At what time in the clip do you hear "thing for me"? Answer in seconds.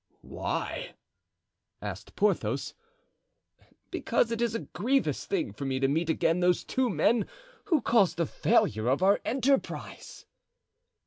5.27-5.79